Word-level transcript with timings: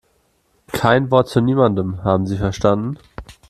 Kein 0.71 1.11
Wort 1.11 1.29
zu 1.29 1.41
niemandem, 1.41 2.03
haben 2.03 2.25
Sie 2.25 2.37
verstanden? 2.39 2.97